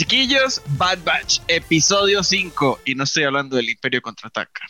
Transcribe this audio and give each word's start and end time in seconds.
Chiquillos, 0.00 0.62
Bad 0.78 1.00
Batch, 1.04 1.40
episodio 1.46 2.24
5. 2.24 2.80
Y 2.86 2.94
no 2.94 3.04
estoy 3.04 3.24
hablando 3.24 3.56
del 3.56 3.68
Imperio 3.68 4.00
contraataca. 4.00 4.64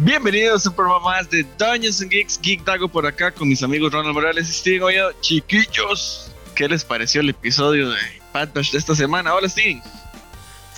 Bienvenidos 0.00 0.66
a 0.66 0.70
un 0.70 0.74
programa 0.74 1.04
más 1.04 1.30
de 1.30 1.46
Dungeons 1.56 2.02
and 2.02 2.10
Geeks, 2.10 2.40
Geek 2.42 2.64
Dago 2.64 2.88
por 2.88 3.06
acá 3.06 3.30
con 3.30 3.48
mis 3.48 3.62
amigos 3.62 3.92
Ronald 3.92 4.14
Morales 4.14 4.48
y 4.48 4.52
Steven 4.52 4.82
Oye, 4.82 5.02
Chiquillos, 5.20 6.32
¿qué 6.56 6.66
les 6.68 6.84
pareció 6.84 7.20
el 7.20 7.28
episodio 7.28 7.90
de 7.90 8.00
Bad 8.34 8.52
Batch 8.52 8.72
de 8.72 8.78
esta 8.78 8.96
semana? 8.96 9.32
Hola 9.32 9.48
Steven. 9.48 9.80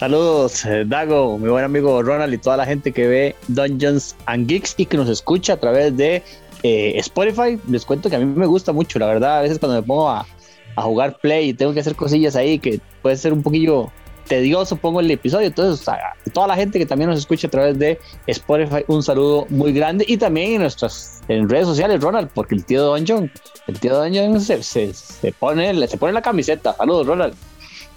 Saludos, 0.02 0.64
eh, 0.64 0.82
Dago, 0.84 1.38
mi 1.38 1.48
buen 1.48 1.62
amigo 1.62 2.02
Ronald 2.02 2.34
y 2.34 2.38
toda 2.38 2.56
la 2.56 2.66
gente 2.66 2.90
que 2.90 3.06
ve 3.06 3.36
Dungeons 3.46 4.16
and 4.26 4.48
Geeks 4.48 4.74
y 4.76 4.84
que 4.84 4.96
nos 4.96 5.08
escucha 5.08 5.52
a 5.52 5.56
través 5.58 5.96
de 5.96 6.24
eh, 6.64 6.94
Spotify. 6.96 7.56
Les 7.68 7.86
cuento 7.86 8.10
que 8.10 8.16
a 8.16 8.18
mí 8.18 8.24
me 8.24 8.46
gusta 8.46 8.72
mucho, 8.72 8.98
la 8.98 9.07
verdad. 9.07 9.38
A 9.38 9.43
veces 9.43 9.60
cuando 9.60 9.80
me 9.80 9.86
pongo 9.86 10.10
a, 10.10 10.26
jugar 10.74 11.18
Play 11.18 11.50
y 11.50 11.54
tengo 11.54 11.72
que 11.72 11.79
hacer 11.79 11.94
cosillas 11.94 12.34
ahí 12.34 12.58
que 12.58 12.80
puede 13.00 13.16
ser 13.16 13.32
un 13.32 13.44
poquillo 13.44 13.93
tedioso 14.26 14.74
pongo 14.74 14.98
el 14.98 15.08
episodio. 15.08 15.46
Entonces, 15.46 15.88
a 15.88 15.96
toda 16.32 16.48
la 16.48 16.57
gente 16.57 16.80
que 16.80 16.86
también 16.86 17.08
nos 17.08 17.21
escucha 17.21 17.46
a 17.46 17.50
través 17.50 17.79
de 17.79 18.00
Spotify, 18.26 18.84
un 18.88 19.04
saludo 19.04 19.46
muy 19.50 19.72
grande. 19.72 20.04
Y 20.08 20.16
también 20.16 20.54
en 20.54 20.62
nuestras 20.62 21.22
en 21.29 21.48
redes 21.48 21.68
sociales, 21.68 22.00
Ronald, 22.00 22.29
porque 22.34 22.57
el 22.57 22.64
tío 22.64 22.82
Don 22.82 23.04
el 23.68 23.79
tío 23.79 23.94
Don 23.94 24.40
se, 24.40 24.64
se, 24.64 24.94
se, 24.94 25.30
pone, 25.30 25.86
se 25.86 25.96
pone 25.96 26.12
la 26.12 26.22
camiseta. 26.22 26.74
Saludos, 26.74 27.07
Ronald. 27.07 27.34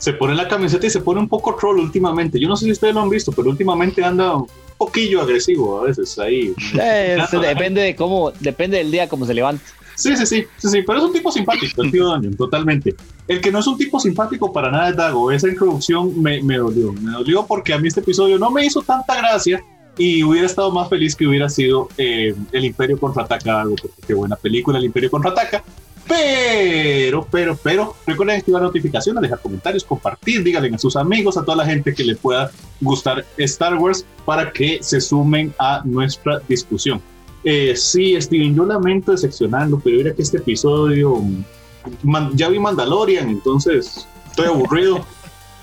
Se 0.06 0.14
pone 0.14 0.36
la 0.36 0.48
camiseta 0.48 0.86
y 0.86 0.92
se 0.92 1.02
pone 1.02 1.20
un 1.20 1.28
poco 1.28 1.56
troll 1.56 1.80
últimamente. 1.80 2.40
Yo 2.40 2.48
no 2.48 2.56
sé 2.56 2.66
si 2.66 2.72
ustedes 2.74 2.94
lo 2.94 3.02
han 3.02 3.10
visto, 3.10 3.32
pero 3.32 3.50
últimamente 3.50 4.04
anda 4.04 4.36
un 4.36 4.46
poquillo 4.78 5.20
agresivo 5.20 5.80
a 5.80 5.86
veces 5.86 6.20
ahí. 6.20 6.54
Eh, 6.80 7.18
depende 7.42 7.82
de 7.82 7.96
cómo, 7.96 8.32
depende 8.40 8.78
del 8.78 8.92
día, 8.92 9.10
cómo 9.10 9.26
se 9.26 9.34
levanta. 9.34 9.66
Sí, 9.96 10.16
sí, 10.16 10.28
sí, 10.28 10.46
sí, 10.58 10.70
sí, 10.70 10.84
pero 10.86 11.00
es 11.00 11.06
un 11.06 11.12
tipo 11.12 11.32
simpático, 11.32 11.82
el 11.82 11.92
tío 11.92 12.08
Daniel, 12.12 12.38
totalmente. 12.38 12.94
El 13.28 13.42
que 13.42 13.52
no 13.52 13.58
es 13.58 13.66
un 13.66 13.80
tipo 13.80 14.00
simpático 14.00 14.54
para 14.54 14.70
nada 14.70 14.90
es 14.90 14.96
Dago. 14.96 15.32
Esa 15.32 15.50
introducción 15.50 16.22
me, 16.22 16.44
me 16.44 16.58
dolió. 16.58 16.94
Me 16.94 17.10
dolió 17.10 17.48
porque 17.48 17.74
a 17.74 17.80
mí 17.80 17.88
este 17.88 18.02
episodio 18.02 18.38
no 18.38 18.52
me 18.52 18.64
hizo 18.64 18.84
tanta 18.84 19.18
gracia 19.18 19.64
y 19.98 20.22
hubiera 20.22 20.46
estado 20.46 20.70
más 20.70 20.88
feliz 20.88 21.16
que 21.16 21.26
hubiera 21.26 21.50
sido 21.50 21.90
eh, 21.98 22.36
El 22.52 22.66
Imperio 22.66 23.00
contraataca 23.00 23.54
Dago, 23.54 23.76
porque 23.76 24.04
qué 24.06 24.14
buena 24.14 24.36
película, 24.36 24.78
El 24.78 24.86
Imperio 24.86 25.10
contraataca. 25.10 25.64
Pero, 26.08 27.28
pero, 27.32 27.58
pero, 27.62 27.96
recuerden 28.06 28.38
activar 28.38 28.62
notificaciones, 28.62 29.22
dejar 29.24 29.40
comentarios, 29.40 29.84
compartir, 29.84 30.44
díganle 30.44 30.76
a 30.76 30.78
sus 30.78 30.96
amigos, 30.96 31.36
a 31.36 31.44
toda 31.44 31.58
la 31.58 31.66
gente 31.66 31.94
que 31.94 32.04
le 32.04 32.16
pueda 32.16 32.52
gustar 32.80 33.26
Star 33.38 33.76
Wars 33.76 34.06
para 34.24 34.52
que 34.52 34.80
se 34.82 35.02
sumen 35.02 35.54
a 35.58 35.82
nuestra 35.84 36.42
discusión. 36.48 37.02
Eh, 37.44 37.76
sí, 37.76 38.20
Steven, 38.20 38.56
yo 38.56 38.66
lamento 38.66 39.12
decepcionarlo, 39.12 39.80
pero 39.84 39.98
mira 39.98 40.14
que 40.14 40.22
este 40.22 40.38
episodio. 40.38 41.22
ya 42.34 42.50
vi 42.50 42.60
Mandalorian, 42.60 43.30
entonces 43.30 44.08
estoy 44.30 44.48
aburrido. 44.48 45.04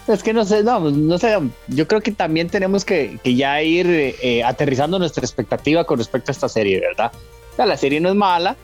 Es 0.09 0.25
que 0.25 0.33
no 0.33 0.45
sé, 0.45 0.65
no, 0.65 0.81
no 0.91 1.19
sé, 1.19 1.39
yo 1.69 1.87
creo 1.87 2.01
que 2.01 2.11
también 2.11 2.49
tenemos 2.49 2.85
que, 2.85 3.21
ya 3.25 3.63
ir 3.63 3.87
eh, 3.89 4.43
aterrizando 4.45 4.99
nuestra 4.99 5.25
expectativa 5.25 5.85
con 5.85 5.99
respecto 5.99 6.31
a 6.31 6.33
esta 6.33 6.49
serie, 6.49 6.81
¿verdad? 6.81 7.13
O 7.53 7.57
sea, 7.57 7.67
la 7.67 7.77
serie 7.77 8.01
no 8.01 8.09
es 8.09 8.17
mala, 8.17 8.57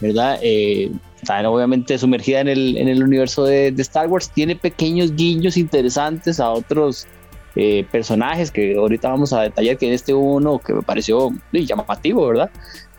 ¿verdad? 0.00 0.38
Eh, 0.42 0.90
obviamente 1.28 1.98
sumergida 1.98 2.40
en 2.40 2.48
el, 2.48 2.76
en 2.76 2.88
el 2.88 3.02
universo 3.02 3.44
de, 3.44 3.70
de, 3.70 3.82
Star 3.82 4.08
Wars, 4.08 4.30
tiene 4.30 4.56
pequeños 4.56 5.14
guiños 5.14 5.56
interesantes 5.56 6.40
a 6.40 6.50
otros 6.50 7.06
eh, 7.54 7.86
personajes 7.90 8.50
que 8.50 8.76
ahorita 8.76 9.08
vamos 9.08 9.32
a 9.32 9.42
detallar, 9.42 9.78
que 9.78 9.86
en 9.86 9.92
este 9.92 10.14
uno 10.14 10.58
que 10.58 10.72
me 10.72 10.82
pareció 10.82 11.30
llamativo, 11.52 12.26
¿verdad? 12.26 12.50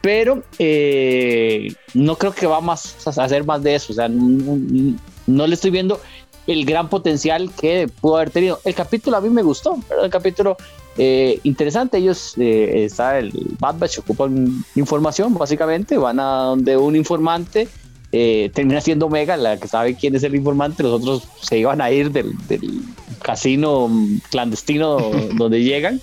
Pero 0.01 0.43
eh, 0.59 1.73
no 1.93 2.17
creo 2.17 2.33
que 2.33 2.45
va 2.45 2.61
más 2.61 3.07
a 3.07 3.23
hacer 3.23 3.45
más 3.45 3.63
de 3.63 3.75
eso, 3.75 3.93
o 3.93 3.95
sea, 3.95 4.07
no, 4.09 4.57
no, 5.27 5.47
le 5.47 5.53
estoy 5.53 5.71
viendo 5.71 5.99
el 6.45 6.65
gran 6.65 6.89
potencial 6.89 7.49
que 7.59 7.89
pudo 8.01 8.17
haber 8.17 8.29
tenido. 8.29 8.59
El 8.65 8.75
capítulo 8.75 9.15
a 9.15 9.21
mí 9.21 9.29
me 9.29 9.41
gustó, 9.41 9.77
¿verdad? 9.89 10.05
El 10.05 10.11
capítulo 10.11 10.57
eh, 10.97 11.39
interesante, 11.43 11.97
ellos, 11.97 12.35
eh, 12.37 12.83
está 12.85 13.17
el 13.17 13.31
Bad 13.59 13.79
Batch, 13.79 13.99
ocupan 13.99 14.63
información, 14.75 15.33
básicamente, 15.33 15.97
van 15.97 16.19
a 16.19 16.43
donde 16.43 16.77
un 16.77 16.95
informante 16.95 17.67
eh, 18.15 18.51
termina 18.53 18.79
siendo 18.79 19.07
Omega, 19.07 19.35
la 19.35 19.57
que 19.57 19.67
sabe 19.67 19.95
quién 19.95 20.15
es 20.15 20.21
el 20.21 20.35
informante, 20.35 20.83
los 20.83 21.01
otros 21.01 21.27
se 21.41 21.57
iban 21.57 21.81
a 21.81 21.89
ir 21.89 22.11
del, 22.11 22.37
del 22.47 22.83
casino 23.23 23.89
clandestino 24.29 24.99
donde 25.35 25.63
llegan. 25.63 25.99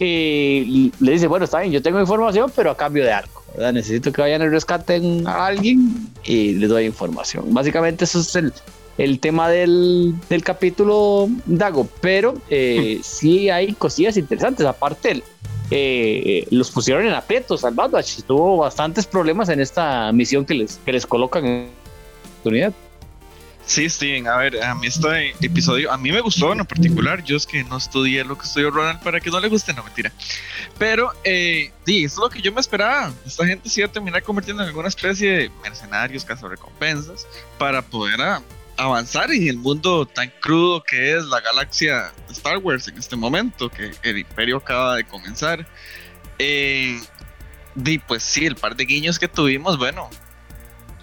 Y 0.00 0.90
le 1.00 1.12
dice, 1.12 1.26
bueno, 1.26 1.44
está 1.44 1.60
bien, 1.60 1.72
yo 1.72 1.82
tengo 1.82 2.00
información, 2.00 2.50
pero 2.56 2.70
a 2.70 2.76
cambio 2.76 3.04
de 3.04 3.12
arco. 3.12 3.44
¿verdad? 3.54 3.74
Necesito 3.74 4.10
que 4.10 4.22
vayan 4.22 4.42
y 4.42 4.48
rescaten 4.48 5.26
a 5.26 5.46
alguien 5.46 6.08
y 6.24 6.54
les 6.54 6.68
doy 6.68 6.86
información. 6.86 7.52
Básicamente 7.52 8.04
eso 8.04 8.20
es 8.20 8.34
el, 8.34 8.52
el 8.98 9.20
tema 9.20 9.48
del, 9.48 10.14
del, 10.28 10.44
capítulo 10.44 11.28
Dago, 11.46 11.88
pero 12.00 12.34
eh, 12.48 13.00
sí 13.02 13.50
hay 13.50 13.72
cosillas 13.72 14.16
interesantes. 14.16 14.66
Aparte, 14.66 15.22
eh, 15.70 16.46
los 16.50 16.70
pusieron 16.70 17.06
en 17.06 17.14
aprietos 17.14 17.64
al 17.64 17.74
Bad 17.74 17.90
Batch. 17.90 18.22
Tuvo 18.22 18.58
bastantes 18.58 19.06
problemas 19.06 19.48
en 19.48 19.60
esta 19.60 20.12
misión 20.12 20.44
que 20.44 20.54
les, 20.54 20.76
que 20.84 20.92
les 20.92 21.06
colocan 21.06 21.44
en 21.44 21.68
oportunidad. 22.40 22.72
Sí, 23.66 23.88
Steven, 23.88 24.28
a 24.28 24.36
ver, 24.36 24.62
a 24.62 24.74
mí 24.74 24.86
este 24.86 25.34
episodio, 25.40 25.90
a 25.90 25.96
mí 25.96 26.12
me 26.12 26.20
gustó 26.20 26.52
en 26.52 26.64
particular, 26.66 27.24
yo 27.24 27.36
es 27.36 27.46
que 27.46 27.64
no 27.64 27.78
estudié 27.78 28.22
lo 28.22 28.36
que 28.36 28.46
estudió 28.46 28.70
Ronald 28.70 29.00
para 29.00 29.20
que 29.20 29.30
no 29.30 29.40
le 29.40 29.48
guste, 29.48 29.72
no 29.72 29.82
mentira. 29.82 30.12
Pero, 30.76 31.10
eh, 31.24 31.72
sí, 31.86 32.04
es 32.04 32.16
lo 32.18 32.28
que 32.28 32.42
yo 32.42 32.52
me 32.52 32.60
esperaba. 32.60 33.10
Esta 33.24 33.46
gente 33.46 33.68
se 33.70 33.80
iba 33.80 33.88
a 33.88 33.92
terminar 33.92 34.22
convirtiendo 34.22 34.62
en 34.62 34.68
alguna 34.68 34.88
especie 34.88 35.30
de 35.30 35.50
mercenarios, 35.62 36.26
recompensas 36.42 37.26
para 37.56 37.80
poder 37.80 38.20
a, 38.20 38.42
avanzar 38.76 39.30
en 39.32 39.48
el 39.48 39.56
mundo 39.56 40.06
tan 40.06 40.32
crudo 40.40 40.82
que 40.82 41.16
es 41.16 41.24
la 41.24 41.40
galaxia 41.40 42.12
Star 42.30 42.58
Wars 42.58 42.88
en 42.88 42.98
este 42.98 43.16
momento, 43.16 43.68
que 43.68 43.92
el 44.02 44.18
imperio 44.18 44.58
acaba 44.58 44.96
de 44.96 45.04
comenzar. 45.04 45.66
Eh, 46.38 47.00
y 47.76 47.98
pues 47.98 48.22
sí, 48.22 48.46
el 48.46 48.56
par 48.56 48.76
de 48.76 48.84
guiños 48.84 49.18
que 49.18 49.28
tuvimos, 49.28 49.78
bueno, 49.78 50.08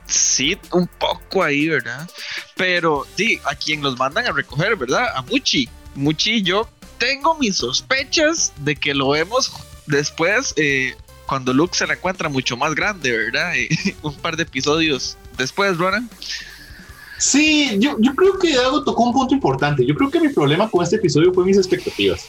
sí, 0.08 0.58
un 0.72 0.88
poco 0.88 1.44
ahí, 1.44 1.68
¿verdad? 1.68 2.09
Pero 2.56 3.08
sí, 3.16 3.40
a 3.46 3.56
quien 3.56 3.82
los 3.82 3.98
mandan 3.98 4.28
a 4.28 4.32
recoger, 4.32 4.76
¿verdad? 4.76 5.08
A 5.16 5.22
Muchi. 5.22 5.70
Muchi, 5.96 6.42
yo 6.42 6.70
tengo 6.98 7.36
mis 7.38 7.58
sospechas 7.58 8.53
de 8.58 8.76
que 8.76 8.94
lo 8.94 9.09
vemos 9.09 9.52
después, 9.88 10.53
eh, 10.58 10.96
cuando 11.26 11.53
Luke 11.53 11.76
se 11.76 11.88
la 11.88 11.94
encuentra 11.94 12.30
mucho 12.30 12.58
más 12.58 12.76
grande, 12.76 13.12
¿verdad? 13.12 13.53
un 14.02 14.16
par 14.16 14.38
de 14.38 14.44
episodios 14.44 15.18
después, 15.38 15.78
Ronan. 15.78 16.09
Sí, 17.22 17.78
yo, 17.78 17.98
yo 18.00 18.16
creo 18.16 18.40
que 18.40 18.56
algo 18.56 18.84
tocó 18.84 19.04
un 19.04 19.14
punto 19.14 19.36
importante. 19.36 19.86
Yo 19.86 19.94
creo 19.94 20.09
que 20.09 20.20
mi 20.20 20.30
problema 20.30 20.68
con 20.68 20.82
este 20.82 20.96
episodio 20.96 21.32
fue 21.32 21.46
mis 21.46 21.56
expectativas. 21.56 22.26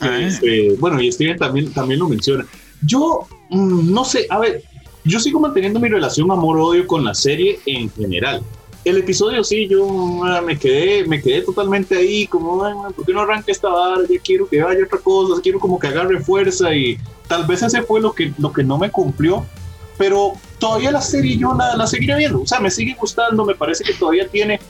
Ah. 0.00 0.18
Este, 0.20 0.74
bueno, 0.80 1.00
y 1.00 1.12
Steven 1.12 1.38
también, 1.38 1.72
también 1.72 2.00
lo 2.00 2.08
menciona. 2.08 2.44
Yo, 2.82 3.28
mmm, 3.50 3.92
no 3.92 4.04
sé, 4.04 4.26
a 4.28 4.40
ver, 4.40 4.64
yo 5.04 5.20
sigo 5.20 5.38
manteniendo 5.38 5.78
mi 5.78 5.88
relación 5.88 6.32
amor-odio 6.32 6.84
con 6.84 7.04
la 7.04 7.14
serie 7.14 7.60
en 7.64 7.88
general. 7.90 8.42
El 8.84 8.96
episodio 8.96 9.44
sí, 9.44 9.68
yo 9.68 9.84
uh, 9.84 10.42
me 10.44 10.58
quedé, 10.58 11.06
me 11.06 11.22
quedé 11.22 11.42
totalmente 11.42 11.96
ahí, 11.96 12.26
como, 12.26 12.64
ah, 12.64 12.90
¿por 12.94 13.06
qué 13.06 13.12
no 13.12 13.20
arranca 13.20 13.52
esta 13.52 13.68
barra? 13.68 14.02
Ya 14.10 14.18
quiero 14.18 14.48
que 14.48 14.60
vaya 14.60 14.84
otra 14.84 14.98
cosa, 14.98 15.40
quiero 15.40 15.60
como 15.60 15.78
que 15.78 15.86
agarre 15.86 16.18
fuerza 16.18 16.74
y 16.74 16.98
tal 17.28 17.46
vez 17.46 17.62
ese 17.62 17.82
fue 17.82 18.00
lo 18.00 18.12
que, 18.12 18.32
lo 18.38 18.52
que 18.52 18.64
no 18.64 18.78
me 18.78 18.90
cumplió 18.90 19.46
pero 19.96 20.32
todavía 20.58 20.90
la 20.90 21.00
serie 21.00 21.36
yo 21.36 21.54
la, 21.54 21.86
seguiré 21.86 22.16
viendo, 22.16 22.42
o 22.42 22.46
sea, 22.46 22.60
me 22.60 22.70
sigue 22.70 22.94
gustando, 22.98 23.44
me 23.44 23.54
parece 23.54 23.84
que 23.84 23.94
todavía 23.94 24.28
tiene, 24.28 24.60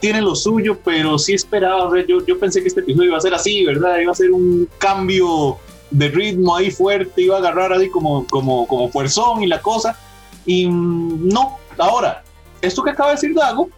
tiene 0.00 0.20
lo 0.20 0.34
suyo, 0.34 0.78
pero 0.84 1.18
sí 1.18 1.34
esperaba, 1.34 1.90
yo, 2.06 2.24
yo 2.26 2.38
pensé 2.38 2.62
que 2.62 2.68
este 2.68 2.80
episodio 2.80 3.10
iba 3.10 3.18
a 3.18 3.20
ser 3.20 3.34
así, 3.34 3.64
¿verdad? 3.64 3.98
Iba 3.98 4.12
a 4.12 4.16
ser 4.16 4.32
un 4.32 4.68
cambio 4.78 5.58
de 5.90 6.08
ritmo 6.08 6.56
ahí 6.56 6.70
fuerte, 6.70 7.22
iba 7.22 7.36
a 7.36 7.38
agarrar 7.38 7.72
así 7.72 7.88
como, 7.88 8.26
como, 8.28 8.66
como 8.66 8.90
fuerzón 8.90 9.42
y 9.42 9.46
la 9.46 9.60
cosa, 9.60 9.98
y 10.46 10.66
mm, 10.66 11.28
no, 11.28 11.58
ahora, 11.78 12.22
esto 12.60 12.82
que 12.82 12.90
acaba 12.90 13.10
de 13.10 13.16
decir 13.16 13.34
Dago, 13.34 13.68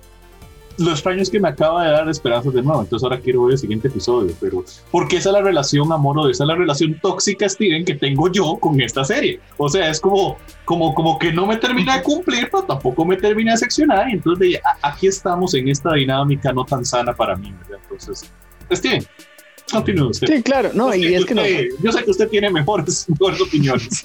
lo 0.79 0.91
extraño 0.91 1.23
es 1.23 1.31
que 1.31 1.41
me 1.41 1.49
acaba 1.49 1.85
de 1.85 1.91
dar 1.91 2.09
esperanzas 2.09 2.53
de 2.53 2.63
nuevo, 2.63 2.83
entonces 2.83 3.05
ahora 3.05 3.21
quiero 3.21 3.45
ver 3.45 3.53
el 3.53 3.59
siguiente 3.59 3.89
episodio, 3.89 4.35
pero 4.41 4.65
porque 4.91 5.17
esa 5.17 5.31
es 5.31 5.33
la 5.33 5.43
relación 5.43 5.93
amor 5.93 6.31
esa 6.31 6.45
es 6.45 6.49
la 6.49 6.55
relación 6.55 6.99
tóxica, 7.01 7.49
Steven, 7.49 7.85
que 7.85 7.95
tengo 7.95 8.31
yo 8.31 8.57
con 8.57 8.81
esta 8.81 9.05
serie. 9.05 9.41
O 9.57 9.69
sea, 9.69 9.91
es 9.91 10.01
como, 10.01 10.37
como, 10.65 10.95
como 10.95 11.19
que 11.19 11.33
no 11.33 11.47
me 11.47 11.57
termina 11.57 11.99
de 11.99 12.03
cumplir, 12.03 12.49
pero 12.51 12.65
tampoco 12.65 13.05
me 13.05 13.17
termina 13.17 13.53
de 13.53 13.59
seccionar, 13.59 14.09
y 14.09 14.13
entonces 14.13 14.61
aquí 14.83 15.07
estamos 15.07 15.55
en 15.55 15.69
esta 15.69 15.93
dinámica 15.95 16.53
no 16.53 16.65
tan 16.65 16.85
sana 16.85 17.13
para 17.13 17.37
mí, 17.37 17.53
¿verdad? 17.53 17.79
Entonces, 17.83 18.31
Steven, 18.73 19.05
continúe 19.71 20.09
usted. 20.09 20.27
Sí, 20.27 20.43
claro, 20.43 20.71
no, 20.75 20.95
y 20.95 21.15
es 21.15 21.25
que 21.25 21.35
usted, 21.35 21.69
Yo 21.83 21.93
sé 21.93 22.05
que 22.05 22.11
usted 22.11 22.29
tiene 22.29 22.51
mejores, 22.51 23.07
mejores 23.09 23.41
opiniones. 23.41 24.05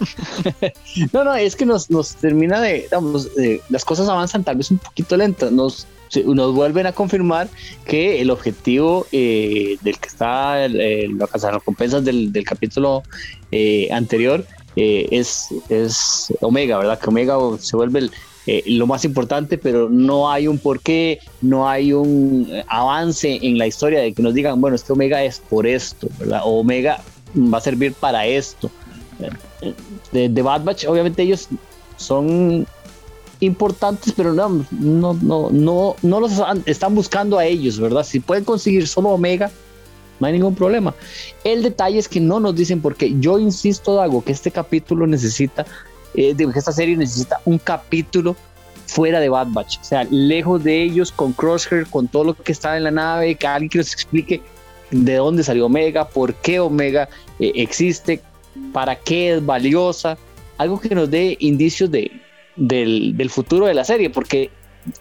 no, 1.13 1.23
no, 1.23 1.35
es 1.35 1.56
que 1.56 1.65
nos, 1.65 1.89
nos 1.89 2.15
termina 2.15 2.61
de, 2.61 2.81
digamos, 2.81 3.29
las 3.69 3.85
cosas 3.85 4.09
avanzan 4.09 4.44
tal 4.44 4.57
vez 4.57 4.71
un 4.71 4.77
poquito 4.77 5.17
lentas, 5.17 5.51
nos 5.51 5.88
nos 6.25 6.53
vuelven 6.53 6.88
a 6.88 6.91
confirmar 6.91 7.50
que 7.85 8.21
el 8.21 8.31
objetivo 8.31 9.06
eh, 9.11 9.77
del 9.81 10.00
que 10.00 10.07
está 10.07 10.65
el, 10.65 11.17
las 11.17 11.44
recompensas 11.44 12.03
del, 12.03 12.31
del 12.33 12.45
capítulo 12.45 13.03
eh, 13.51 13.89
anterior 13.91 14.45
eh, 14.75 15.07
es, 15.12 15.50
es 15.69 16.33
Omega, 16.41 16.77
¿verdad? 16.77 17.00
Que 17.00 17.09
Omega 17.09 17.38
se 17.59 17.75
vuelve 17.75 18.09
lo 18.65 18.88
más 18.88 19.06
importante, 19.06 19.57
pero 19.57 19.89
no 19.89 20.31
hay 20.31 20.47
un 20.47 20.57
porqué, 20.57 21.19
no 21.41 21.69
hay 21.69 21.94
un 21.94 22.50
avance 22.68 23.39
en 23.41 23.57
la 23.57 23.68
historia 23.68 24.00
de 24.00 24.13
que 24.13 24.21
nos 24.21 24.33
digan, 24.33 24.59
bueno, 24.59 24.75
este 24.75 24.94
Omega 24.94 25.24
es 25.24 25.39
por 25.39 25.68
esto, 25.68 26.07
¿verdad? 26.18 26.41
O 26.44 26.59
Omega 26.59 27.01
va 27.36 27.59
a 27.59 27.62
servir 27.62 27.94
para 27.94 28.25
esto. 28.25 28.71
De, 30.12 30.30
de 30.30 30.41
Bad 30.41 30.63
Batch, 30.63 30.86
obviamente 30.86 31.21
ellos 31.21 31.50
son 31.97 32.65
importantes, 33.39 34.13
pero 34.15 34.33
no, 34.33 34.65
no, 34.71 35.13
no, 35.13 35.50
no, 35.51 35.95
no 36.01 36.19
los 36.19 36.31
están 36.65 36.95
buscando 36.95 37.38
a 37.38 37.45
ellos, 37.45 37.80
¿verdad? 37.80 38.03
Si 38.03 38.19
pueden 38.19 38.44
conseguir 38.44 38.88
solo 38.88 39.09
Omega, 39.09 39.51
no 40.19 40.27
hay 40.27 40.33
ningún 40.33 40.56
problema. 40.56 40.94
El 41.44 41.63
detalle 41.63 42.00
es 42.00 42.09
que 42.09 42.19
no 42.19 42.39
nos 42.39 42.56
dicen 42.56 42.81
por 42.81 42.95
qué. 42.95 43.15
Yo 43.19 43.39
insisto, 43.39 43.95
Dago, 43.95 44.24
que 44.24 44.31
este 44.31 44.51
capítulo 44.51 45.07
necesita, 45.07 45.65
eh, 46.15 46.35
esta 46.56 46.71
serie 46.71 46.97
necesita 46.97 47.39
un 47.45 47.57
capítulo 47.57 48.35
fuera 48.89 49.19
de 49.19 49.29
Bad 49.29 49.47
Batch, 49.51 49.77
o 49.79 49.83
sea, 49.83 50.03
lejos 50.09 50.63
de 50.63 50.81
ellos, 50.81 51.11
con 51.11 51.31
Crosshair, 51.33 51.85
con 51.88 52.07
todo 52.07 52.23
lo 52.23 52.33
que 52.33 52.51
está 52.51 52.75
en 52.75 52.83
la 52.83 52.91
nave, 52.91 53.35
que 53.35 53.45
alguien 53.45 53.69
que 53.69 53.77
nos 53.77 53.94
explique 53.94 54.41
de 54.89 55.15
dónde 55.15 55.44
salió 55.44 55.67
Omega, 55.67 56.07
por 56.07 56.33
qué 56.33 56.59
Omega 56.59 57.07
eh, 57.39 57.51
existe, 57.56 58.21
para 58.73 58.95
qué 58.95 59.35
es 59.35 59.45
valiosa, 59.45 60.17
algo 60.57 60.79
que 60.79 60.94
nos 60.95 61.09
dé 61.09 61.38
indicios 61.39 61.91
de, 61.91 62.12
del, 62.55 63.29
futuro 63.29 63.67
de 63.67 63.75
la 63.75 63.83
serie, 63.83 64.09
porque 64.09 64.50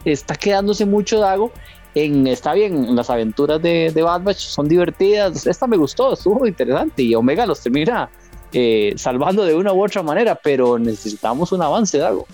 está 0.05 0.35
quedándose 0.35 0.85
mucho 0.85 1.19
Dago 1.19 1.51
en, 1.95 2.27
está 2.27 2.53
bien, 2.53 2.95
las 2.95 3.09
aventuras 3.09 3.61
de, 3.63 3.91
de 3.91 4.03
Bad 4.03 4.23
Batch 4.23 4.41
son 4.41 4.69
divertidas, 4.69 5.47
esta 5.47 5.67
me 5.67 5.79
gustó, 5.79 6.13
estuvo 6.13 6.47
interesante 6.47 7.03
y 7.03 7.15
Omega 7.15 7.47
los 7.47 7.61
termina 7.61 8.11
eh, 8.53 8.95
salvando 8.97 9.45
de 9.45 9.55
una 9.55 9.73
u 9.73 9.85
otra 9.85 10.03
manera, 10.03 10.35
pero 10.35 10.79
necesitamos 10.79 11.53
un 11.53 11.63
avance, 11.63 11.99
Dago. 11.99 12.27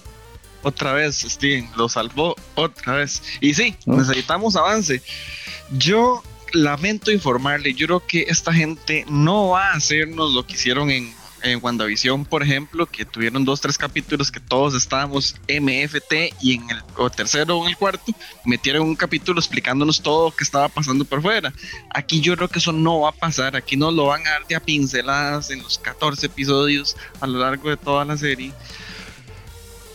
Otra 0.62 0.92
vez, 0.94 1.16
Steven, 1.16 1.68
lo 1.76 1.88
salvó 1.88 2.34
otra 2.54 2.94
vez. 2.94 3.22
Y 3.40 3.52
sí, 3.54 3.76
necesitamos 3.84 4.56
avance. 4.56 5.02
Yo 5.76 6.22
lamento 6.52 7.10
informarle, 7.10 7.74
yo 7.74 7.86
creo 7.86 8.00
que 8.00 8.22
esta 8.28 8.52
gente 8.52 9.04
no 9.08 9.48
va 9.48 9.72
a 9.72 9.74
hacernos 9.74 10.32
lo 10.32 10.46
que 10.46 10.54
hicieron 10.54 10.90
en 10.90 11.12
en 11.44 11.60
WandaVision, 11.62 12.24
por 12.24 12.42
ejemplo, 12.42 12.86
que 12.86 13.04
tuvieron 13.04 13.44
dos, 13.44 13.60
tres 13.60 13.76
capítulos 13.76 14.32
que 14.32 14.40
todos 14.40 14.74
estábamos 14.74 15.36
MFT 15.48 16.34
y 16.40 16.54
en 16.54 16.70
el 16.70 16.82
tercero 17.14 17.58
o 17.58 17.64
en 17.64 17.70
el 17.70 17.76
cuarto 17.76 18.12
metieron 18.44 18.82
un 18.82 18.96
capítulo 18.96 19.38
explicándonos 19.38 20.00
todo 20.00 20.30
lo 20.30 20.36
que 20.36 20.44
estaba 20.44 20.68
pasando 20.68 21.04
por 21.04 21.20
fuera. 21.20 21.52
Aquí 21.90 22.20
yo 22.20 22.34
creo 22.36 22.48
que 22.48 22.58
eso 22.58 22.72
no 22.72 23.00
va 23.00 23.10
a 23.10 23.12
pasar, 23.12 23.56
aquí 23.56 23.76
no 23.76 23.90
lo 23.90 24.06
van 24.06 24.26
a 24.26 24.30
dar 24.30 24.46
de 24.46 24.54
a 24.54 24.60
pinceladas 24.60 25.50
en 25.50 25.62
los 25.62 25.78
14 25.78 26.26
episodios 26.26 26.96
a 27.20 27.26
lo 27.26 27.38
largo 27.38 27.68
de 27.68 27.76
toda 27.76 28.04
la 28.04 28.16
serie. 28.16 28.52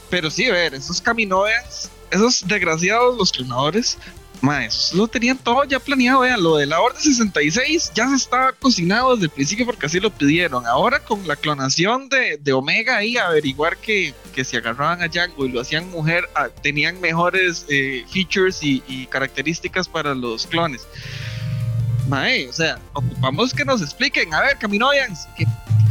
Pero 0.10 0.30
sí, 0.30 0.50
ver, 0.50 0.76
esos 0.76 1.02
caminoides, 1.02 1.90
esos 2.12 2.48
desgraciados, 2.48 3.18
los 3.18 3.32
clonadores, 3.32 3.98
Maes, 4.42 4.94
lo 4.94 5.08
tenían 5.08 5.38
todo 5.38 5.64
ya 5.66 5.80
planeado, 5.80 6.22
vean, 6.22 6.42
lo 6.42 6.58
de 6.58 6.66
la 6.66 6.80
Orden 6.80 7.02
66 7.02 7.92
ya 7.94 8.08
se 8.08 8.16
estaba 8.16 8.54
cocinado 8.54 9.14
desde 9.14 9.26
el 9.26 9.32
principio 9.32 9.66
porque 9.66 9.86
así 9.86 10.00
lo 10.00 10.10
pidieron. 10.12 10.66
Ahora 10.66 11.00
con 11.00 11.28
la 11.28 11.36
clonación 11.36 12.10
de, 12.10 12.54
Omega 12.54 12.98
ahí, 12.98 13.18
averiguar 13.18 13.78
que, 13.78 14.14
que 14.34 14.44
si 14.46 14.58
agarraban 14.58 15.02
a 15.02 15.08
Django 15.08 15.46
y 15.46 15.50
lo 15.50 15.62
hacían 15.62 15.90
mujer, 15.90 16.28
ah, 16.36 16.50
tenían 16.62 17.00
mejores 17.00 17.66
eh, 17.70 18.06
features 18.12 18.60
y, 18.62 19.08
características 19.08 19.88
para 19.88 20.14
los 20.16 20.48
clones. 20.48 20.88
Mae, 22.08 22.48
o 22.48 22.54
sea, 22.54 22.80
ocupamos 22.94 23.54
que 23.54 23.66
nos 23.66 23.82
expliquen, 23.82 24.34
a 24.34 24.42
ver, 24.42 24.58
Caminoians, 24.58 25.28
¿qué 25.38 25.46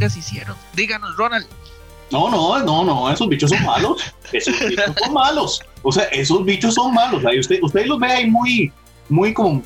hicieron? 0.05 0.55
Díganos, 0.75 1.15
Ronald. 1.15 1.45
No, 2.11 2.29
no, 2.29 2.59
no, 2.63 2.83
no, 2.83 3.11
esos 3.11 3.27
bichos 3.27 3.51
son 3.51 3.63
malos. 3.65 4.13
Esos 4.31 4.59
bichos 4.67 4.95
son 5.03 5.13
malos. 5.13 5.61
O 5.81 5.91
sea, 5.91 6.03
esos 6.05 6.43
bichos 6.45 6.73
son 6.73 6.93
malos. 6.93 7.25
Ahí 7.25 7.39
usted, 7.39 7.59
usted 7.61 7.85
los 7.85 7.99
ve 7.99 8.07
ahí 8.07 8.29
muy, 8.29 8.71
muy 9.09 9.33
como, 9.33 9.63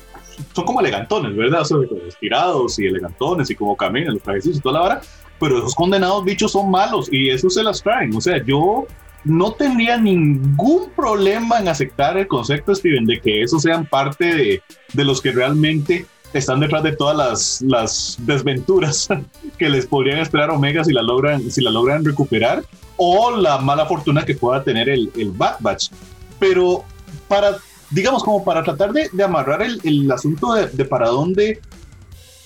son 0.54 0.64
como 0.64 0.80
elegantones, 0.80 1.36
¿verdad? 1.36 1.62
O 1.62 1.64
sea, 1.64 1.78
estirados 2.06 2.78
y 2.78 2.86
elegantones 2.86 3.50
y 3.50 3.54
como 3.54 3.76
caminan 3.76 4.14
los 4.14 4.22
trajecitos 4.22 4.58
y 4.58 4.60
toda 4.60 4.74
la 4.74 4.80
vara. 4.80 5.00
Pero 5.40 5.58
esos 5.58 5.74
condenados 5.74 6.24
bichos 6.24 6.52
son 6.52 6.70
malos 6.70 7.08
y 7.12 7.30
eso 7.30 7.50
se 7.50 7.62
las 7.62 7.82
traen. 7.82 8.14
O 8.14 8.20
sea, 8.20 8.42
yo 8.44 8.86
no 9.24 9.52
tendría 9.52 9.96
ningún 9.96 10.90
problema 10.94 11.58
en 11.58 11.68
aceptar 11.68 12.16
el 12.16 12.28
concepto, 12.28 12.74
Steven, 12.74 13.06
de 13.06 13.20
que 13.20 13.42
esos 13.42 13.62
sean 13.62 13.86
parte 13.86 14.34
de, 14.34 14.62
de 14.92 15.04
los 15.04 15.20
que 15.20 15.32
realmente 15.32 16.06
están 16.34 16.60
detrás 16.60 16.82
de 16.82 16.92
todas 16.92 17.16
las, 17.16 17.62
las 17.62 18.16
desventuras 18.20 19.08
que 19.58 19.68
les 19.68 19.86
podrían 19.86 20.18
esperar 20.18 20.50
Omega 20.50 20.84
si 20.84 20.92
la 20.92 21.02
logran, 21.02 21.50
si 21.50 21.62
la 21.62 21.70
logran 21.70 22.04
recuperar 22.04 22.64
o 22.96 23.30
la 23.36 23.58
mala 23.58 23.86
fortuna 23.86 24.24
que 24.24 24.34
pueda 24.34 24.62
tener 24.62 24.88
el, 24.88 25.10
el 25.16 25.30
Bad 25.30 25.56
Batch. 25.60 25.90
Pero 26.38 26.84
para, 27.28 27.56
digamos, 27.90 28.22
como 28.24 28.44
para 28.44 28.62
tratar 28.62 28.92
de, 28.92 29.08
de 29.12 29.22
amarrar 29.22 29.62
el, 29.62 29.80
el 29.84 30.10
asunto 30.10 30.54
de, 30.54 30.68
de, 30.68 30.84
para 30.84 31.08
dónde 31.08 31.60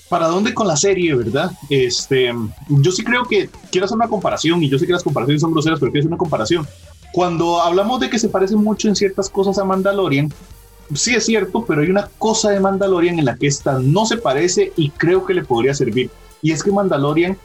para 0.07 0.27
dónde 0.27 0.55
con 0.55 0.67
la 0.67 0.75
serie, 0.75 1.13
¿verdad? 1.13 1.51
Este, 1.69 2.33
yo 2.67 2.91
sí 2.91 3.03
creo 3.03 3.25
que 3.25 3.47
quiero 3.71 3.85
hacer 3.85 3.95
una 3.95 4.07
comparación 4.07 4.63
y 4.63 4.69
yo 4.69 4.79
sé 4.79 4.87
que 4.87 4.93
las 4.93 5.03
comparaciones 5.03 5.41
son 5.41 5.51
groseras, 5.51 5.79
pero 5.79 5.91
quiero 5.91 6.01
hacer 6.01 6.11
una 6.11 6.17
comparación. 6.17 6.67
Cuando 7.13 7.61
hablamos 7.61 7.99
de 7.99 8.09
que 8.09 8.17
se 8.17 8.27
parece 8.27 8.55
mucho 8.55 8.87
en 8.87 8.95
ciertas 8.95 9.29
cosas 9.29 9.59
a 9.59 9.65
Mandalorian, 9.65 10.33
sí 10.93 11.15
es 11.15 11.25
cierto, 11.25 11.65
pero 11.65 11.81
hay 11.81 11.89
una 11.89 12.09
cosa 12.17 12.51
de 12.51 12.59
Mandalorian 12.59 13.19
en 13.19 13.25
la 13.25 13.35
que 13.35 13.47
esta 13.47 13.79
no 13.79 14.05
se 14.05 14.17
parece 14.17 14.73
y 14.75 14.89
creo 14.91 15.25
que 15.25 15.33
le 15.33 15.43
podría 15.43 15.73
servir. 15.73 16.09
Y 16.41 16.51
es 16.51 16.63
que 16.63 16.71
Mandalorian 16.71 17.37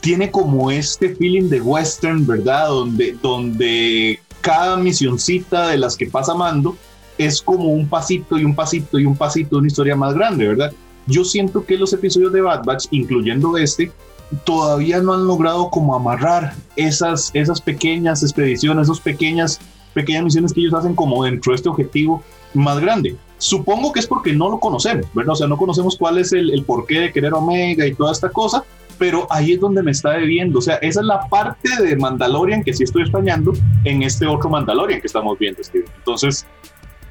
tiene 0.00 0.30
como 0.30 0.70
este 0.70 1.14
feeling 1.14 1.48
de 1.48 1.60
western, 1.60 2.26
¿verdad? 2.26 2.68
Donde, 2.68 3.16
donde 3.20 4.20
cada 4.40 4.76
misioncita 4.76 5.68
de 5.68 5.78
las 5.78 5.96
que 5.96 6.06
pasa 6.06 6.34
Mando 6.34 6.76
es 7.18 7.42
como 7.42 7.64
un 7.64 7.88
pasito 7.88 8.38
y 8.38 8.44
un 8.44 8.54
pasito 8.54 8.98
y 8.98 9.04
un 9.04 9.16
pasito 9.16 9.50
de 9.50 9.58
una 9.58 9.68
historia 9.68 9.96
más 9.96 10.14
grande, 10.14 10.48
¿verdad? 10.48 10.72
Yo 11.06 11.24
siento 11.24 11.64
que 11.64 11.76
los 11.76 11.92
episodios 11.92 12.32
de 12.32 12.40
Bad 12.40 12.64
Batch, 12.64 12.86
incluyendo 12.90 13.56
este, 13.56 13.92
todavía 14.44 15.00
no 15.00 15.12
han 15.12 15.26
logrado 15.26 15.70
como 15.70 15.94
amarrar 15.94 16.54
esas, 16.76 17.30
esas 17.34 17.60
pequeñas 17.60 18.22
expediciones, 18.22 18.84
esas 18.88 19.00
pequeñas, 19.00 19.60
pequeñas 19.92 20.24
misiones 20.24 20.52
que 20.52 20.60
ellos 20.60 20.74
hacen 20.74 20.94
como 20.94 21.24
dentro 21.24 21.52
de 21.52 21.56
este 21.56 21.68
objetivo 21.68 22.22
más 22.54 22.80
grande. 22.80 23.16
Supongo 23.38 23.92
que 23.92 24.00
es 24.00 24.06
porque 24.06 24.32
no 24.32 24.50
lo 24.50 24.60
conocemos, 24.60 25.06
¿verdad? 25.14 25.32
O 25.32 25.36
sea, 25.36 25.46
no 25.46 25.56
conocemos 25.56 25.96
cuál 25.96 26.18
es 26.18 26.32
el, 26.32 26.62
porqué 26.66 27.00
de 27.00 27.12
querer 27.12 27.32
Omega 27.32 27.86
y 27.86 27.94
toda 27.94 28.12
esta 28.12 28.28
cosa, 28.28 28.64
pero 28.98 29.26
ahí 29.30 29.52
es 29.52 29.60
donde 29.60 29.82
me 29.82 29.92
está 29.92 30.10
debiendo. 30.12 30.58
O 30.58 30.62
sea, 30.62 30.76
esa 30.76 31.00
es 31.00 31.06
la 31.06 31.26
parte 31.28 31.82
de 31.82 31.96
Mandalorian 31.96 32.62
que 32.62 32.74
sí 32.74 32.84
estoy 32.84 33.02
extrañando 33.02 33.52
en 33.84 34.02
este 34.02 34.26
otro 34.26 34.50
Mandalorian 34.50 35.00
que 35.00 35.06
estamos 35.06 35.38
viendo. 35.38 35.62
Entonces, 35.72 36.46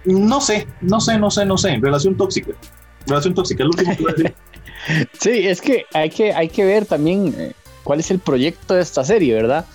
no 0.05 0.39
sé, 0.39 0.67
no 0.81 0.99
sé, 0.99 1.17
no 1.17 1.31
sé, 1.31 1.45
no 1.45 1.57
sé. 1.57 1.79
Relación 1.81 2.15
tóxica. 2.15 2.51
Relación 3.07 3.33
tóxica, 3.33 3.63
el 3.63 3.69
último 3.69 3.95
que 3.95 4.33
Sí, 5.19 5.47
es 5.47 5.61
que 5.61 5.85
hay 5.93 6.09
que, 6.09 6.33
hay 6.33 6.49
que 6.49 6.63
ver 6.63 6.85
también 6.85 7.33
eh, 7.37 7.53
cuál 7.83 7.99
es 7.99 8.11
el 8.11 8.19
proyecto 8.19 8.75
de 8.75 8.81
esta 8.81 9.03
serie, 9.03 9.33
¿verdad? 9.33 9.65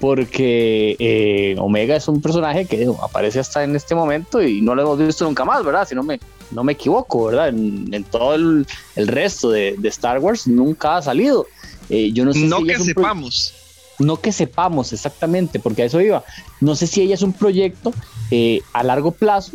Porque 0.00 0.96
eh, 0.98 1.56
Omega 1.58 1.96
es 1.96 2.08
un 2.08 2.20
personaje 2.20 2.66
que 2.66 2.86
aparece 3.02 3.40
hasta 3.40 3.64
en 3.64 3.76
este 3.76 3.94
momento 3.94 4.42
y 4.42 4.60
no 4.60 4.74
lo 4.74 4.82
hemos 4.82 4.98
visto 4.98 5.24
nunca 5.24 5.44
más, 5.44 5.64
¿verdad? 5.64 5.86
Si 5.88 5.94
no 5.94 6.02
me, 6.02 6.20
no 6.50 6.64
me 6.64 6.72
equivoco, 6.72 7.26
¿verdad? 7.26 7.48
En, 7.48 8.04
todo 8.04 8.34
el, 8.34 8.66
resto 8.96 9.50
de, 9.50 9.76
Star 9.84 10.18
Wars 10.18 10.46
nunca 10.46 10.96
ha 10.96 11.02
salido. 11.02 11.46
Eh, 11.88 12.12
yo 12.12 12.24
no 12.24 12.32
sé 12.32 12.40
no 12.40 12.62
que 12.64 12.78
sepamos. 12.78 13.54
No 13.98 14.16
que 14.16 14.32
sepamos 14.32 14.92
exactamente, 14.92 15.60
porque 15.60 15.82
a 15.82 15.84
eso 15.86 16.00
iba. 16.00 16.24
No 16.60 16.74
sé 16.74 16.86
si 16.86 17.00
ella 17.02 17.14
es 17.14 17.22
un 17.22 17.32
proyecto 17.32 17.92
eh, 18.30 18.60
a 18.72 18.82
largo 18.82 19.12
plazo 19.12 19.52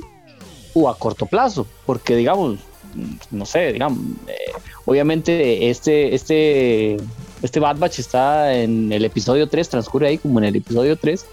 o 0.73 0.87
a 0.87 0.97
corto 0.97 1.25
plazo, 1.25 1.67
porque 1.85 2.15
digamos, 2.15 2.59
no 3.31 3.45
sé, 3.45 3.73
digamos, 3.73 3.99
obviamente 4.85 5.69
este, 5.69 6.15
este 6.15 6.97
este 7.41 7.59
Bad 7.59 7.77
Batch 7.77 7.99
está 7.99 8.53
en 8.53 8.91
el 8.91 9.05
episodio 9.05 9.47
3, 9.47 9.69
transcurre 9.69 10.07
ahí 10.07 10.17
como 10.17 10.39
en 10.39 10.45
el 10.45 10.55
episodio 10.55 10.95
3. 10.97 11.25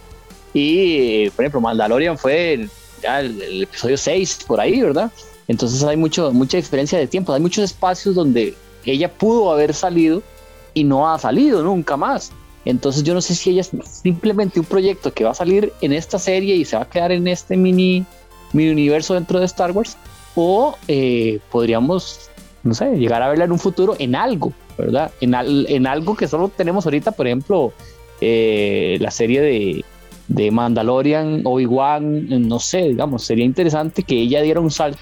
Y, 0.55 1.29
por 1.31 1.45
ejemplo, 1.45 1.61
Mandalorian 1.61 2.17
fue 2.17 2.69
ya 3.03 3.21
el, 3.21 3.65
episodio 3.65 3.97
6, 3.97 4.45
por 4.47 4.61
ahí, 4.61 4.81
¿verdad? 4.81 5.11
Entonces 5.49 5.83
hay 5.83 5.97
mucho, 5.97 6.33
mucha 6.33 6.57
diferencia 6.57 6.99
de 6.99 7.07
tiempo. 7.07 7.33
Hay 7.33 7.41
muchos 7.41 7.65
espacios 7.65 8.15
donde 8.15 8.55
ella 8.85 9.13
pudo 9.13 9.53
haber 9.53 9.75
salido 9.75 10.23
y 10.75 10.85
no 10.85 11.11
ha 11.11 11.19
salido 11.19 11.63
nunca 11.63 11.97
más. 11.97 12.33
Entonces 12.65 13.05
yo 13.05 13.15
no 13.15 13.21
sé 13.21 13.35
si 13.35 13.51
ella 13.51 13.61
es 13.61 13.71
simplemente 14.03 14.59
un 14.59 14.67
proyecto 14.67 15.13
que 15.13 15.25
va 15.25 15.31
a 15.31 15.35
salir 15.35 15.73
en 15.81 15.93
esta 15.93 16.19
serie 16.19 16.57
y 16.57 16.65
se 16.65 16.77
va 16.77 16.83
a 16.83 16.91
quedar 16.91 17.13
en 17.13 17.29
este 17.29 17.57
mini, 17.57 18.05
mini 18.53 18.71
universo 18.71 19.15
dentro 19.15 19.39
de 19.39 19.47
Star 19.47 19.71
Wars 19.71 19.97
o 20.35 20.77
eh, 20.89 21.39
podríamos, 21.51 22.29
no 22.67 22.75
sé, 22.75 22.97
llegar 22.97 23.23
a 23.23 23.29
verla 23.29 23.45
en 23.45 23.53
un 23.53 23.59
futuro 23.59 23.95
en 23.99 24.17
algo, 24.17 24.53
¿verdad? 24.77 25.13
En, 25.21 25.35
en 25.35 25.87
algo 25.87 26.17
que 26.17 26.27
solo 26.27 26.49
tenemos 26.49 26.85
ahorita, 26.85 27.13
por 27.13 27.27
ejemplo, 27.27 27.73
eh, 28.21 28.99
la 29.01 29.11
serie 29.11 29.41
de, 29.41 29.85
de 30.29 30.51
Mandalorian, 30.51 31.43
Obi-Wan, 31.45 32.49
no 32.49 32.59
sé, 32.59 32.89
digamos, 32.89 33.25
sería 33.25 33.45
interesante 33.45 34.03
que 34.03 34.17
ella 34.17 34.43
diera 34.43 34.61
un 34.61 34.71
salto 34.71 34.99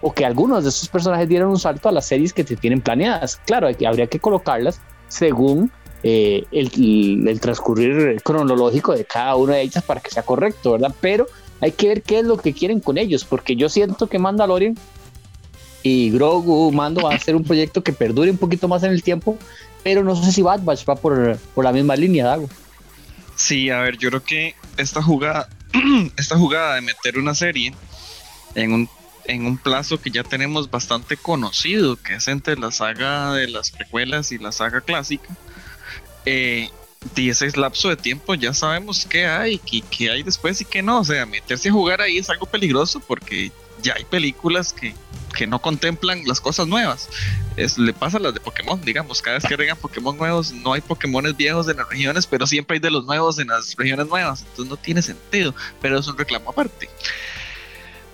o 0.00 0.12
que 0.12 0.24
algunos 0.24 0.62
de 0.62 0.70
esos 0.70 0.88
personajes 0.88 1.28
dieran 1.28 1.48
un 1.48 1.58
salto 1.58 1.88
a 1.88 1.92
las 1.92 2.06
series 2.06 2.32
que 2.32 2.44
se 2.44 2.54
tienen 2.54 2.80
planeadas. 2.80 3.40
Claro, 3.44 3.66
habría 3.66 4.06
que 4.06 4.20
colocarlas 4.20 4.80
según 5.08 5.72
eh, 6.04 6.44
el, 6.52 7.26
el, 7.26 7.40
transcurrir 7.40 8.22
cronológico 8.22 8.92
de 8.94 9.04
cada 9.04 9.34
una 9.34 9.54
de 9.54 9.62
ellas 9.62 9.82
para 9.82 10.00
que 10.00 10.10
sea 10.10 10.22
correcto, 10.22 10.72
¿verdad? 10.72 10.94
Pero 11.00 11.26
hay 11.60 11.72
que 11.72 11.88
ver 11.88 12.02
qué 12.02 12.20
es 12.20 12.24
lo 12.24 12.36
que 12.36 12.52
quieren 12.52 12.78
con 12.78 12.96
ellos, 12.96 13.24
porque 13.24 13.56
yo 13.56 13.68
siento 13.68 14.06
que 14.06 14.20
Mandalorian 14.20 14.76
y 15.82 16.10
Grogu 16.10 16.72
Mando 16.72 17.02
va 17.02 17.14
a 17.14 17.18
ser 17.18 17.36
un 17.36 17.44
proyecto 17.44 17.82
que 17.82 17.92
perdure 17.92 18.30
un 18.30 18.38
poquito 18.38 18.68
más 18.68 18.82
en 18.82 18.92
el 18.92 19.02
tiempo, 19.02 19.38
pero 19.82 20.02
no 20.02 20.16
sé 20.16 20.32
si 20.32 20.42
Bad 20.42 20.62
Batch 20.62 20.88
va 20.88 20.96
por, 20.96 21.38
por 21.54 21.64
la 21.64 21.72
misma 21.72 21.96
línea, 21.96 22.26
Dago. 22.26 22.48
Sí, 23.36 23.70
a 23.70 23.80
ver, 23.80 23.96
yo 23.98 24.08
creo 24.10 24.22
que 24.22 24.54
esta 24.76 25.02
jugada, 25.02 25.48
esta 26.16 26.36
jugada 26.36 26.74
de 26.74 26.80
meter 26.80 27.18
una 27.18 27.34
serie 27.34 27.72
en 28.54 28.72
un, 28.72 28.88
en 29.26 29.46
un 29.46 29.58
plazo 29.58 30.00
que 30.00 30.10
ya 30.10 30.24
tenemos 30.24 30.70
bastante 30.70 31.16
conocido, 31.16 31.96
que 31.96 32.14
es 32.14 32.26
entre 32.28 32.56
la 32.56 32.72
saga 32.72 33.32
de 33.32 33.46
las 33.48 33.70
precuelas 33.70 34.32
y 34.32 34.38
la 34.38 34.50
saga 34.50 34.80
clásica, 34.80 35.28
eh, 36.26 36.70
de 37.14 37.28
ese 37.28 37.48
lapso 37.56 37.88
de 37.88 37.96
tiempo 37.96 38.34
ya 38.34 38.52
sabemos 38.52 39.06
qué 39.06 39.26
hay, 39.26 39.58
qué, 39.58 39.82
qué 39.82 40.10
hay 40.10 40.22
después 40.24 40.60
y 40.60 40.64
qué 40.64 40.82
no. 40.82 41.00
O 41.00 41.04
sea, 41.04 41.24
meterse 41.26 41.68
a 41.68 41.72
jugar 41.72 42.00
ahí 42.00 42.18
es 42.18 42.28
algo 42.28 42.46
peligroso 42.46 43.00
porque 43.00 43.52
ya 43.82 43.94
hay 43.94 44.04
películas 44.04 44.72
que, 44.72 44.94
que 45.36 45.46
no 45.46 45.60
contemplan 45.60 46.22
las 46.26 46.40
cosas 46.40 46.66
nuevas. 46.66 47.08
Es, 47.56 47.78
le 47.78 47.92
pasa 47.92 48.18
a 48.18 48.20
las 48.20 48.34
de 48.34 48.40
Pokémon, 48.40 48.80
digamos, 48.80 49.22
cada 49.22 49.38
vez 49.38 49.46
que 49.46 49.56
regan 49.56 49.76
Pokémon 49.76 50.16
nuevos, 50.16 50.52
no 50.52 50.72
hay 50.72 50.80
Pokémones 50.80 51.36
viejos 51.36 51.68
en 51.68 51.76
las 51.76 51.88
regiones, 51.88 52.26
pero 52.26 52.46
siempre 52.46 52.74
hay 52.76 52.80
de 52.80 52.90
los 52.90 53.04
nuevos 53.04 53.38
en 53.38 53.48
las 53.48 53.74
regiones 53.76 54.06
nuevas. 54.08 54.42
Entonces 54.42 54.66
no 54.66 54.76
tiene 54.76 55.02
sentido, 55.02 55.54
pero 55.80 55.98
es 55.98 56.06
un 56.06 56.16
reclamo 56.16 56.50
aparte. 56.50 56.88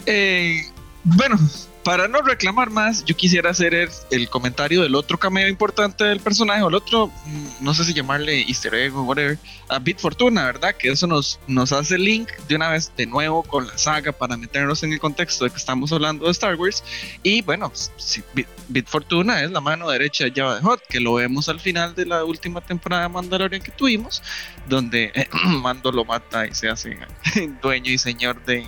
Eh, 0.07 0.71
bueno, 1.05 1.39
para 1.85 2.09
no 2.09 2.23
reclamar 2.23 2.71
más, 2.71 3.05
yo 3.05 3.15
quisiera 3.15 3.51
hacer 3.51 3.75
el, 4.11 4.29
comentario 4.31 4.83
del 4.83 4.95
otro 4.95 5.19
cameo 5.19 5.47
importante 5.49 6.03
del 6.03 6.19
personaje, 6.19 6.63
o 6.63 6.69
el 6.69 6.75
otro, 6.75 7.09
mm, 7.09 7.47
no 7.61 7.75
sé 7.75 7.85
si 7.85 7.93
llamarle 7.93 8.41
easter 8.49 8.75
egg 8.75 8.97
o 8.97 9.03
whatever, 9.03 9.39
a 9.69 9.79
Bit 9.79 9.99
Fortuna, 9.99 10.47
¿verdad? 10.47 10.75
Que 10.75 10.91
eso 10.91 11.07
nos, 11.07 11.39
nos 11.47 11.73
hace 11.73 11.99
link 11.99 12.31
de 12.49 12.57
una 12.57 12.71
vez 12.71 12.91
de 12.97 13.05
nuevo 13.05 13.43
con 13.43 13.67
la 13.67 13.77
saga 13.77 14.13
para 14.13 14.39
meternos 14.39 14.83
en 14.83 14.95
el 14.95 14.99
contexto 14.99 15.45
de 15.45 15.51
que 15.51 15.59
estamos 15.59 15.93
hablando 15.93 16.25
de 16.25 16.31
Star 16.31 16.57
Wars. 16.57 16.83
Y 17.23 17.43
bueno, 17.43 17.71
si 17.97 18.23
Bit, 18.69 18.89
Fortuna 18.89 19.43
es 19.43 19.51
la 19.51 19.61
mano 19.61 19.91
derecha 19.91 20.25
de 20.25 20.33
Java 20.35 20.57
de 20.57 20.63
Hot, 20.63 20.81
que 20.89 21.01
lo 21.01 21.15
vemos 21.15 21.51
al 21.51 21.61
final 21.61 21.95
de 21.95 22.07
la 22.07 22.25
última 22.25 22.63
temporada 22.63 23.03
de 23.03 23.09
Mandalorian 23.11 23.63
que 23.63 23.73
tuvimos, 23.73 24.23
donde 24.67 25.13
Mando 25.45 25.93
lo 25.93 26.07
mata 26.07 26.47
y 26.47 26.55
se 26.55 26.71
hace 26.71 26.97
dueño 27.63 27.91
y 27.91 27.99
señor 27.99 28.43
de 28.47 28.67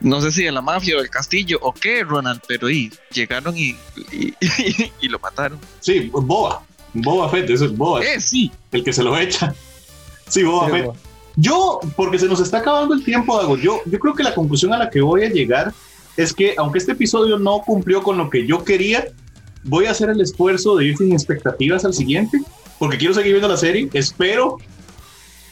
no 0.00 0.20
sé 0.20 0.32
si 0.32 0.44
de 0.44 0.52
la 0.52 0.62
mafia 0.62 0.96
o 0.96 1.00
del 1.00 1.10
castillo 1.10 1.58
o 1.62 1.72
qué, 1.72 2.04
Ronald, 2.04 2.40
pero 2.46 2.70
y, 2.70 2.92
llegaron 3.12 3.56
y, 3.56 3.76
y, 4.12 5.08
lo 5.08 5.18
mataron. 5.18 5.58
Sí, 5.80 6.10
Boba, 6.12 6.62
Boba 6.92 7.28
Fett, 7.28 7.50
eso 7.50 7.66
es 7.66 7.76
Boba. 7.76 8.02
Eh, 8.04 8.20
sí. 8.20 8.50
El 8.72 8.84
que 8.84 8.92
se 8.92 9.02
lo 9.02 9.16
echa. 9.18 9.54
Sí, 10.28 10.42
Boba 10.42 10.68
Fett. 10.68 10.90
Yo, 11.36 11.80
porque 11.96 12.18
se 12.18 12.26
nos 12.26 12.40
está 12.40 12.58
acabando 12.58 12.94
el 12.94 13.04
tiempo, 13.04 13.36
Dago, 13.36 13.58
yo, 13.58 13.80
yo 13.84 13.98
creo 13.98 14.14
que 14.14 14.22
la 14.22 14.34
conclusión 14.34 14.72
a 14.72 14.78
la 14.78 14.88
que 14.88 15.02
voy 15.02 15.24
a 15.24 15.28
llegar 15.28 15.72
es 16.16 16.32
que 16.32 16.54
aunque 16.56 16.78
este 16.78 16.92
episodio 16.92 17.38
no 17.38 17.60
cumplió 17.60 18.02
con 18.02 18.16
lo 18.16 18.30
que 18.30 18.46
yo 18.46 18.64
quería, 18.64 19.08
voy 19.64 19.84
a 19.84 19.90
hacer 19.90 20.08
el 20.08 20.20
esfuerzo 20.20 20.76
de 20.76 20.86
ir 20.86 20.96
sin 20.96 21.12
expectativas 21.12 21.84
al 21.84 21.92
siguiente, 21.92 22.40
porque 22.78 22.96
quiero 22.96 23.12
seguir 23.12 23.32
viendo 23.32 23.48
la 23.48 23.58
serie, 23.58 23.88
espero 23.92 24.56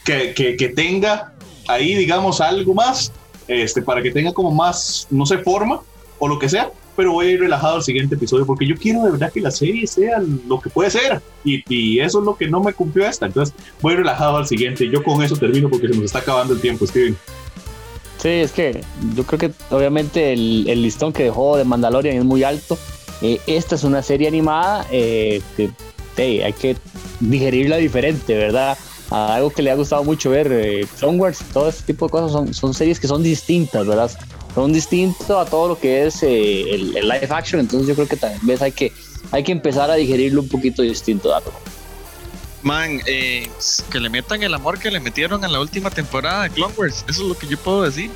que, 0.03 0.33
que, 0.33 0.57
que 0.57 0.69
tenga 0.69 1.33
ahí, 1.67 1.93
digamos, 1.93 2.41
algo 2.41 2.73
más 2.73 3.11
este, 3.47 3.81
para 3.81 4.01
que 4.01 4.11
tenga 4.11 4.33
como 4.33 4.51
más, 4.51 5.07
no 5.09 5.25
sé, 5.25 5.37
forma 5.39 5.81
o 6.19 6.27
lo 6.27 6.39
que 6.39 6.49
sea, 6.49 6.71
pero 6.95 7.11
voy 7.11 7.27
a 7.27 7.31
ir 7.31 7.39
relajado 7.41 7.75
al 7.75 7.83
siguiente 7.83 8.15
episodio 8.15 8.45
porque 8.45 8.65
yo 8.65 8.75
quiero 8.75 9.03
de 9.03 9.11
verdad 9.11 9.31
que 9.31 9.41
la 9.41 9.51
serie 9.51 9.85
sea 9.85 10.21
lo 10.47 10.61
que 10.61 10.69
puede 10.69 10.89
ser 10.89 11.21
y, 11.43 11.63
y 11.67 11.99
eso 11.99 12.19
es 12.19 12.25
lo 12.25 12.35
que 12.35 12.47
no 12.47 12.61
me 12.61 12.73
cumplió 12.73 13.05
esta. 13.05 13.25
Entonces 13.25 13.53
voy 13.81 13.95
relajado 13.95 14.37
al 14.37 14.47
siguiente. 14.47 14.89
Yo 14.89 15.03
con 15.03 15.21
eso 15.21 15.35
termino 15.35 15.69
porque 15.69 15.87
se 15.87 15.95
nos 15.95 16.05
está 16.05 16.19
acabando 16.19 16.53
el 16.53 16.61
tiempo, 16.61 16.87
Steven. 16.87 17.17
Sí, 18.17 18.29
es 18.29 18.51
que 18.53 18.81
yo 19.13 19.23
creo 19.25 19.37
que 19.39 19.51
obviamente 19.69 20.33
el, 20.33 20.65
el 20.67 20.81
listón 20.81 21.11
que 21.13 21.23
dejó 21.23 21.57
de 21.57 21.65
Mandalorian 21.65 22.15
es 22.15 22.23
muy 22.23 22.43
alto. 22.43 22.77
Eh, 23.21 23.39
esta 23.45 23.75
es 23.75 23.83
una 23.83 24.01
serie 24.01 24.27
animada 24.27 24.85
eh, 24.91 25.41
que 26.15 26.43
hay 26.43 26.53
que 26.53 26.77
digerirla 27.19 27.77
diferente, 27.77 28.35
¿verdad? 28.35 28.77
Algo 29.09 29.49
que 29.49 29.61
le 29.61 29.71
ha 29.71 29.75
gustado 29.75 30.03
mucho 30.03 30.29
ver, 30.29 30.51
eh, 30.51 30.87
Wars, 31.01 31.39
todo 31.53 31.69
este 31.69 31.83
tipo 31.83 32.07
de 32.07 32.11
cosas 32.11 32.31
son, 32.31 32.53
son 32.53 32.73
series 32.73 32.99
que 32.99 33.07
son 33.07 33.23
distintas, 33.23 33.85
¿verdad? 33.85 34.11
Son 34.53 34.71
distintos 34.73 35.29
a 35.29 35.45
todo 35.45 35.67
lo 35.69 35.79
que 35.79 36.07
es 36.07 36.23
eh, 36.23 36.73
el, 36.73 36.93
live 36.93 37.27
action, 37.29 37.59
entonces 37.59 37.87
yo 37.87 37.95
creo 37.95 38.07
que 38.07 38.17
también 38.17 38.41
ves, 38.43 38.61
hay 38.61 38.71
que, 38.71 38.91
hay 39.31 39.43
que 39.43 39.51
empezar 39.51 39.91
a 39.91 39.95
digerirlo 39.95 40.41
un 40.41 40.49
poquito 40.49 40.81
distinto, 40.81 41.29
¿verdad? 41.29 41.43
Man, 42.63 42.99
eh, 43.05 43.47
que 43.91 43.99
le 43.99 44.09
metan 44.09 44.41
el 44.41 44.53
amor 44.53 44.79
que 44.79 44.89
le 44.89 44.99
metieron 44.99 45.43
en 45.43 45.51
la 45.51 45.59
última 45.59 45.91
temporada 45.91 46.43
de 46.43 46.49
Clone 46.49 46.73
Wars, 46.75 47.05
eso 47.07 47.21
es 47.21 47.27
lo 47.27 47.37
que 47.37 47.47
yo 47.47 47.57
puedo 47.57 47.83
decir. 47.83 48.09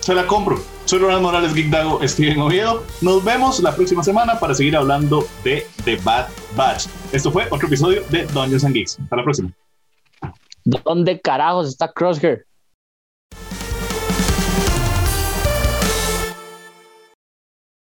Se 0.00 0.14
la 0.14 0.26
compro. 0.26 0.75
Soy 0.86 1.00
Ronald 1.00 1.22
Morales, 1.22 1.52
Geek 1.52 1.68
Dago, 1.68 2.00
Steven 2.06 2.40
Oviedo. 2.40 2.84
Nos 3.00 3.24
vemos 3.24 3.58
la 3.58 3.74
próxima 3.74 4.04
semana 4.04 4.38
para 4.38 4.54
seguir 4.54 4.76
hablando 4.76 5.26
de 5.42 5.66
The 5.84 5.96
Bad 5.96 6.28
Batch. 6.54 6.86
Esto 7.10 7.32
fue 7.32 7.48
otro 7.50 7.66
episodio 7.66 8.04
de 8.08 8.24
Dungeons 8.26 8.64
and 8.64 8.72
Geeks. 8.72 9.00
Hasta 9.00 9.16
la 9.16 9.24
próxima. 9.24 9.50
¿Dónde 10.64 11.20
carajos 11.20 11.66
está 11.66 11.92
Crosshair? 11.92 12.46